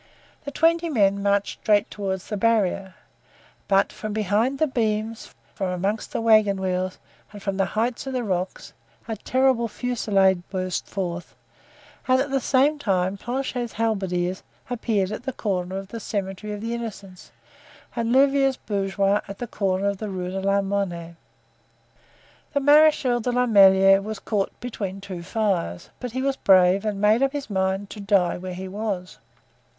[0.45, 2.95] The twenty men marched straight toward the barrier,
[3.67, 6.97] but from behind the beams, from among the wagon wheels
[7.31, 8.73] and from the heights of the rocks
[9.07, 11.35] a terrible fusillade burst forth
[12.07, 14.41] and at the same time Planchet's halberdiers
[14.71, 17.31] appeared at the corner of the Cemetery of the Innocents,
[17.95, 21.15] and Louvieres's bourgeois at the corner of the Rue de la Monnaie.
[22.53, 26.99] The Marechal de la Meilleraie was caught between two fires, but he was brave and
[26.99, 29.19] made up his mind to die where he was.